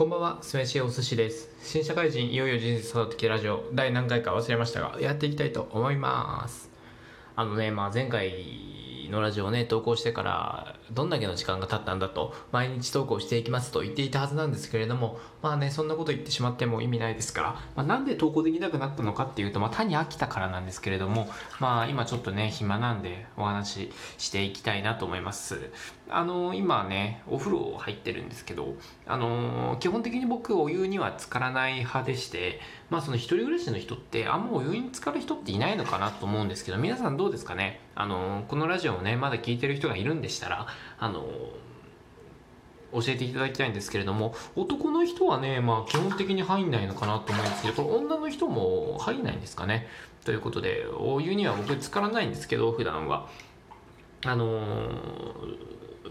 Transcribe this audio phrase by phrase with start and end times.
[0.00, 1.50] こんばんは、すめしお寿司です。
[1.62, 6.70] 新社会人いよいよ人生育てきラジオ第何回か忘れましたが、やっていきたいと思います。
[7.36, 8.32] あのね、まあ前回
[9.10, 21.28] のラジオをね、投稿してから、どんだけの時間が経ったんだと、毎日投稿していきますと言っていたはずなんですけれども、まあね、そんなこと言ってしまっても意味ないですから、まあ、なんで投稿できなくなったのかっていうと、まあ単に飽きたからなんですけれども、
[21.58, 25.70] まあ今ちょっとね、暇なんでお話ししていきたいなと思います。
[26.12, 28.74] あの今ねお風呂入ってるんですけど
[29.06, 32.60] あの基本的に僕お湯には浸からない派でして
[32.90, 37.80] まあその一人暮らしの人ってあんまお湯に浸かる人っていないのかなと思うんですけど皆さんどうですかね？
[37.94, 40.66] あのこのラジオをねまだ聞いてる人がいるんでしたら
[40.98, 41.24] あの
[42.92, 49.86] 教えていただきたいんですけれども男の人はねまあ基本的に入んないのかなと思うんですけどこれ女の人も入んないんですかね？
[50.24, 53.28] ということでお湯には僕浸からないんですけど普段は。
[54.26, 54.60] あの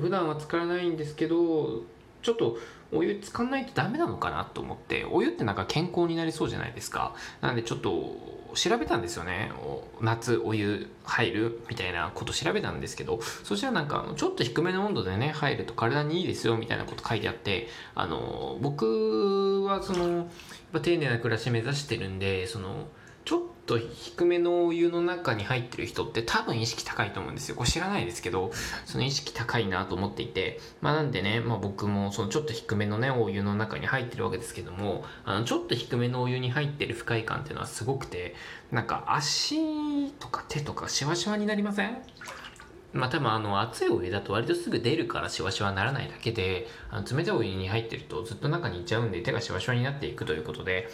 [0.00, 1.82] 普段は浸からないんですけど
[2.22, 2.58] ちょっと
[2.90, 7.14] お湯浸かんないとダメなのかなと思ってお湯ってなんか健康になりそうじゃないですか。
[7.40, 9.52] なんでちょっと調べたんですよね。
[10.00, 20.28] 夏お湯入るみたいなこと調べたんですけどそしたらなんかちょっと低めの温度でね入ると体にいいですよみたいなこと書いてあってあの僕はその
[20.80, 22.88] 丁寧な暮らし目指してるんでその
[23.28, 27.56] ちょっと低めのお湯の中に入ってる人って多分意識高いと思うんですよ。
[27.56, 28.50] これ知らないですけど
[28.86, 30.60] その意識高いなと思っていて。
[30.80, 38.34] まあなんでね、まあ、僕もそのちょっと低めのねお湯の中に入ってるわけですけどもあのちょっと低めのお湯に入ってる不快感っていうのはすごくて
[38.72, 41.98] なんか足とか手とかシワシワになりません？
[42.94, 50.88] まあ多分あの熱いお湯だと割とすぐ出るからシワシワにならないだけであの冷たいお湯に入ってるとずっと中にいっちゃうんで手がシワシワになっていくということで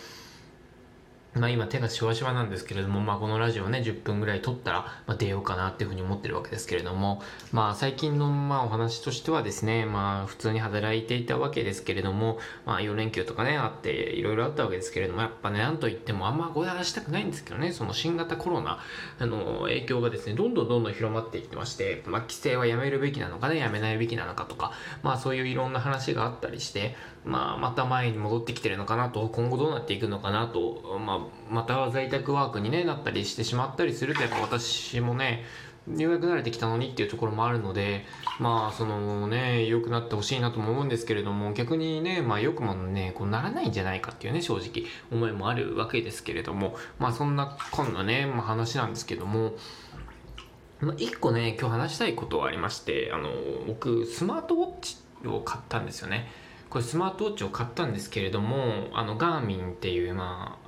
[1.37, 18.79] まあ今手がシワシワなんですけれども、まあこのラジオね、10分ぐらい撮ったら、まあ出ようかなっていうふうに思ってるわけですけれども、まあ最近のまあお話としてはですね、まあ普通に働いていたわけですけれども、まあ4連休とかね、あっていろいろあったわけですけれども、やっぱね、なんといってもあんまごやらしたくないんですけどね、その新型コロナ
[19.19, 24.73] あの影響がですね、どんどんどんどん広まっていってまして、まあ規制はやめるべきなのかね、やめないべきなのかとか、
[25.03, 26.95] まあそういういろんな話があったりして、
[27.25, 35.45] まあまた前に戻ってきてるのかなと、今後どうなっていくのかなと、まあまた在宅ワークに、ね、なったりしてしまったりするとやっぱ私もね
[35.89, 38.07] ようやく慣れてきたのにっていうところもあるので
[38.41, 49.55] まあそのね良くなってほしいなとも思うんですけれども逆にねまあよくもねこうならないんじゃないかっていうね正直思いもあるわけですけれどもまあそんなこんなね、まあ、話なんですけども
[50.81, 53.31] まあ、1個ね今日話したいことはありましてあの
[53.67, 54.97] 僕スマートウォッチ
[55.27, 56.29] を買ったんですよね。
[56.69, 60.64] これスマートウォッチを買ったんですけれどもあのガーミンっていうまあ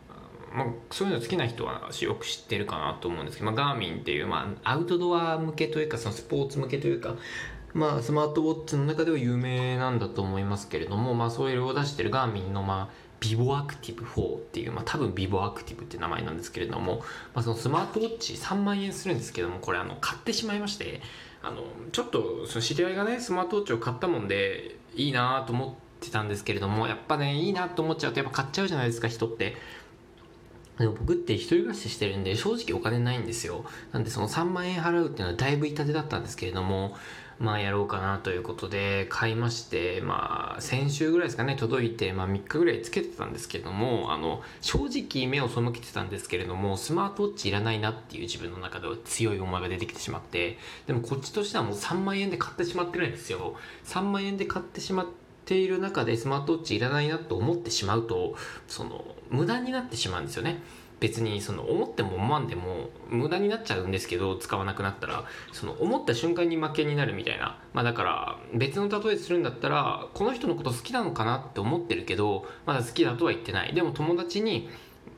[0.53, 7.17] まあ、そういうの好きな人はよく知ってるかなと思うんですけど、まあ、ガーミンっていう、まあ、アウトドア向けというかそのスポーツ向けというか、
[7.75, 16.99] まあ、スマートウォッチの中では有名なんだと思いますけれども、まあ、そういうのを出してるガーミンの、まあ、ビボアクティブ4っていう、まあ、多分ビボアクティブって名前なんですけれども、
[17.35, 21.01] まあ、そのスマートウォッチ3万円するんですけどもこれあの買ってしまいまして
[21.43, 29.57] あのちょっとその知り合いがねスマートウォッチを買ったもんでいいなと思ってたんですけれどもやっぱねいいなと思っちゃうとやっぱ買っちゃうじゃないですか人って。
[30.79, 33.65] でも僕って一人暮らししてるんで正直お金ないんですよ。
[33.93, 36.95] なんでその3万円払うっていうのはだいぶ痛手だったんですけれども
[37.39, 53.57] まあやろうかなということで買いましてまあ先週ぐらいですかね届いて、まあ、3日ぐらいつけてたんですけれどもあの正直目を背けてたんですけれどもスマートウォッチいらないなっていう自分の中では強い思いが出てきてしまってでもこっちとしてはもう3万円で買ってしまってるんですよ。
[53.85, 58.35] 3万円で買ってしまってている中でスマートウォッチいらないなと思ってしまうと
[58.69, 60.63] その無駄になってしまうんですよね。
[60.99, 67.59] 別にその思っても思わんでも無駄になっちゃうんですけど使わなくなったらその思った瞬間に負けになるみたいな。
[67.75, 73.75] まあだから別の例えするんだったらこの人のこと好きなのかなって思ってるけどまだ好きだとは言ってない。
[73.75, 74.71] でも友達に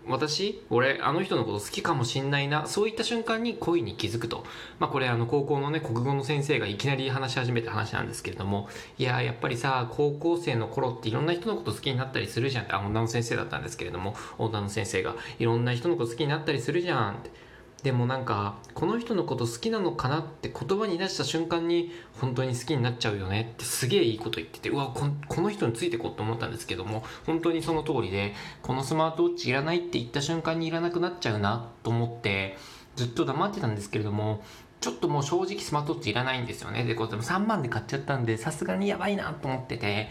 [0.09, 2.67] 私俺あの人のこと好きかもしんないな。
[2.67, 4.45] そういった瞬間に恋に気づくと。
[4.79, 8.69] まあこれあの高校のね国語の先生がいきなり話し始めた話なんですけれども。
[8.99, 12.73] いややっぱりさ高校生の頃っていろんな人のこと好きになったりするじゃんって。
[12.73, 14.15] あ女の先生だったんですけれども。
[14.39, 17.48] 女の先生がいろんな人のこと好きになったりするじゃんって。
[17.83, 32.57] でもなんかこの人のこと好きなのかなって言葉に出した瞬間に本当に好きになっちゃうよねってすげえいいこと言っててうわここの人についてこうと思ったんですけども本当にその通りでこのスマートウォッチいらないって言った瞬間にいらなくなっちゃうなと思って
[32.97, 34.43] ずっと黙ってたんですけれども
[34.81, 36.85] ちょっともう正直スマートウォッチいらないんですよね。
[36.85, 40.09] でこれでも3万で買っちゃったんでさすがにやばいなと思ってて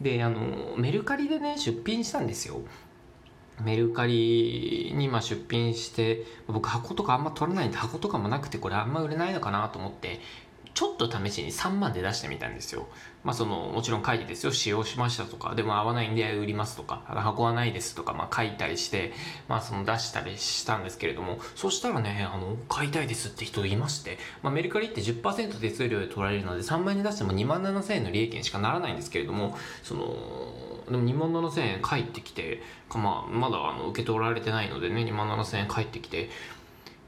[0.00, 2.62] であのメルカリでね出品したんですよ。
[3.62, 10.20] メルカリにま出品して僕箱とかあんま取らないんで箱とかもなくてこれあんま売れないのかなと思って
[10.74, 12.86] ちょっと試しに3万で出してみたんですよ。
[13.22, 19.12] まあその、もちろん書いてですよ、使用しましたとか、でも合わないんで売りますとか、箱はないですとか、まあ書いたりして、
[19.48, 32.62] まあその出したりしたんですけれども、そしたらね、あの、買いたいですって人いまして、まあメルカリって10%手数料で取られるので、3万円で出しても2万7000円の利益にしかならないんですけれども、その、でも2万7000円返ってきて、
[32.94, 36.30] まあ、まだあの受け取られてないのでね、2万7000円返ってきて、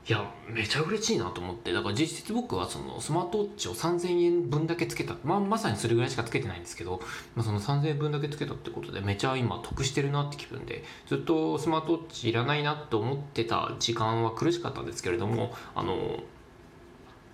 [0.08, 1.72] いやめちゃ嬉しいなと思って。
[1.72, 7.00] だから実質僕はそのスマートウォッチを3000円分だけつけた、まあ、まさにそれぐらいしかつけてないんですけど、
[7.36, 16.18] まあ、その3000円分だけつけたってことでめちゃ今得してるなって気分でずっとスマートウォッチいらないなって思ってた時間は苦しかったんですけれどもあの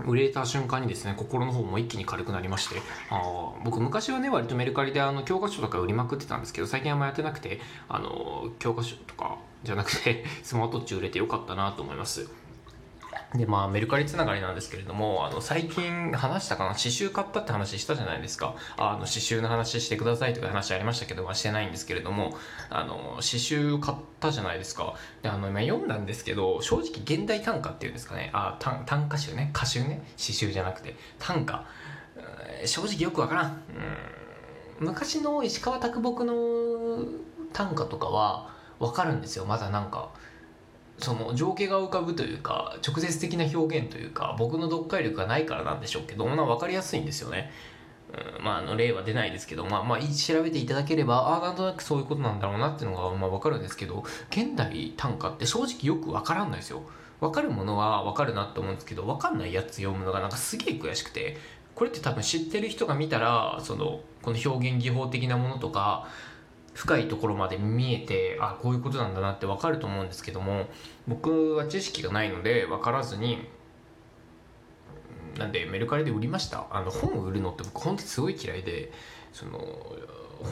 [0.05, 2.77] 売れた瞬間にですね心の方も一気に軽くなりまして
[3.11, 12.48] あ僕昔はね割とメルカリであの教科書とか売りまくってたんですけど最近あんまやってなくてあの教科書とかじゃなくてスマートウォッチ売れてよかったなと思います。
[13.35, 18.55] でまあメルカリつながりなんですけれどもあの最近話したかな刺繍買ったって話したじゃないですか。
[18.79, 22.39] あの刺繍の話してくださいとか話ありましたけど、まあ、してないんですけれども
[22.71, 24.95] あの刺繍買ったじゃないですか。
[25.23, 28.31] であの今読んだんですけど正直現代短歌っていうんですかね。
[28.33, 29.51] あ短短歌集ね。
[29.55, 30.03] 歌集ね。
[30.17, 30.97] 刺繍じゃなくて。
[31.19, 31.67] 短歌。
[32.65, 33.51] 正直よくわからん。
[34.81, 34.87] うん。
[34.87, 37.05] 昔の石川啄木の
[37.53, 39.45] 短歌とかはわかるんですよ。
[39.45, 40.11] まだなんか
[40.99, 47.51] その情景が浮かぶというか直接的な表現というか僕の読解力がないからなんでしょうけど、まあ、分かりやすいんですよね。
[48.39, 56.83] うん、まあ、あの例は出ないですけど、まあ、まあ、調べていただければああなんとなくそういうことなんだろうなっていうのが、まあ、分かるんですけど現代短歌って正直よく分からんないですよ。
[57.21, 61.37] 分かるものは分かるなって思うんですけど分かんないやつ読むのがなんかすげえ悔しくて
[61.75, 66.09] これって多分知ってる人が見たらそのこの表現技法的なものとか
[66.79, 70.67] 深いところまで見えてあこういうことなんだなって分かると思うんですけども
[71.09, 73.49] 僕は知識がないので分からずに
[75.37, 76.67] なんでメルカリで売りました。
[76.71, 78.93] あの本を売るのって僕本当にすごい嫌いで
[79.33, 79.59] その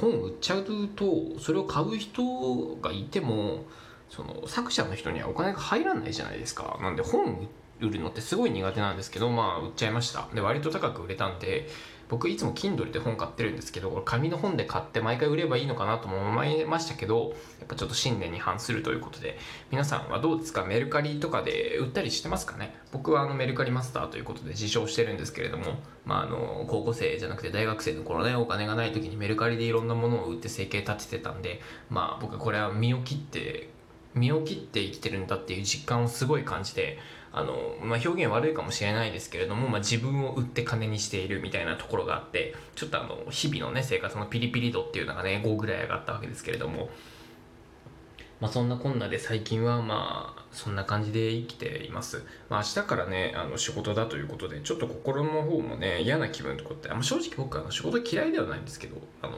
[0.01, 3.65] 本売っちゃうとそれを買う人がいても
[4.11, 6.77] その作者の人にはお金が入らないじゃないですか。
[6.83, 7.49] なんで本売
[7.81, 10.29] 売るのってすごい苦手なんですけどまあ売っちゃいました。
[10.35, 11.69] で割と高く売れたんで
[12.09, 19.39] 僕いつも Kindle で本買ってるんですけど紙の本で買って毎回売ればいいのかなとも思いましたけどやっぱちょっと信念に反するということで
[19.73, 20.65] 皆さんはどうですか？
[20.65, 22.77] メルカリとかで売ったりしてますかね？
[22.93, 33.71] 僕はあのメルカリマスターということで自称してるんですけれども、まあ、あの高校生じゃなくて大学生の頃ねお金がない時にメルカリでいろんなものを売って生計立ててたんでまあ僕これは身を切って
[34.15, 36.99] 身を切って生きてるんだっていう実感をすごい感じて
[37.37, 46.89] あの、まあ、表現悪いかもしれないですけれども、まあ、自分を売って金にしているみたいなところがあってちょっとあの日々のね生活のピリピリ度っていうのがね5ぐらい上がったわけですけれども、
[48.41, 59.37] まあ、そんなこんなで最近はまあそんな感じで生きています、まあ、明日からねあの仕事だということでちょっと心の方もね嫌な気分とかって、まあ、正直僕は仕事嫌いではないんですけどあの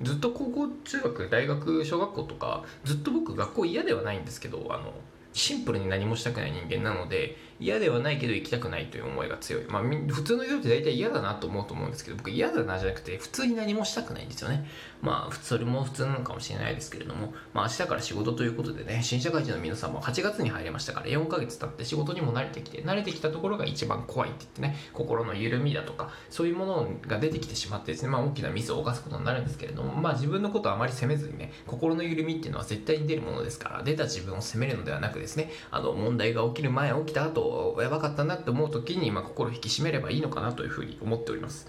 [0.00, 4.94] ずっと高校中学大学小学校とかずっと僕学校嫌ではないんですけどあの
[5.32, 14.66] シンプルに何もしたくない人間なので嫌ではないけど行きたくないという思いが強い、まあ、普通の人って大体嫌だなと思うと思うんですけど僕嫌だなじゃなくて普通に何もしたくないんですよね。
[15.02, 37.49] まあそれも普通なのかもしれないですけれども、まあ、明日から仕事ということでね新社会人の皆さんも8月に入りましたから4ヶ月経って仕事にも慣れてきて慣れてきたところが一番怖いって言ってね心の緩みだとかそういうものが出てきてしまってですね、まあ、大きなミスを犯すことになるんですけれどもまあ自分のことをあまり責めずにね心の緩みっていうのは絶対に出るものですから出た自分を責めるのではなくですねあの問題が起きる前起きた後
[37.80, 41.68] やばかったなって思う時に、まあ、心引き締めればいいのかなというふうに思っております。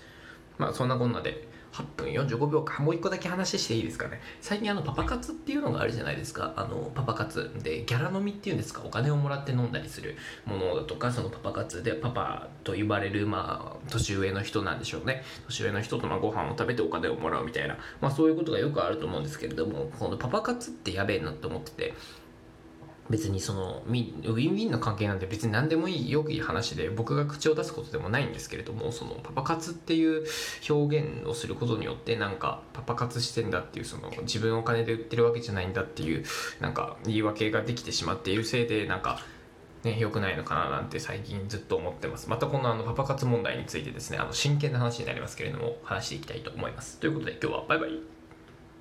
[0.57, 4.21] まあそんなこんなで8分45秒かもう一個だけ話していいですかね。
[4.41, 6.53] 最近あのパパ活っていうのがあるじゃないですか。
[6.57, 8.81] あのパパ活でギャラ飲みっていうんですか。
[8.85, 15.23] お金をもらって飲んだりするものだとかそのパパ活でパパと言われるまあ年上の人なんでしょうね。
[15.47, 17.77] 年上の人とまあご飯を食べてお金をもらうみたいな。
[18.01, 21.93] まあそういうことがよくあると思うんですけれどもこのパパ活ってやべえなって思ってて
[23.11, 30.25] 別にそのウィンウィンの関係なんて別に何でもいいよくいい話で僕が口を出すことでもないんですけれどもそのパパ活っていう
[30.69, 36.23] 表現をすることによってなんかパパ活してんだっていうその自分お金で売ってるわけじゃないんだっていう
[36.59, 39.19] なんか言い訳ができてしまっているせいでなんか
[39.83, 42.29] ね、良くないのかななんて最近ずっと思ってます。
[42.29, 46.99] またこのあのパパ活問題についてですね、あの真剣な話になりますけれども、話していきたいと思います。
[46.99, 48.20] ということで今日はバイバイ。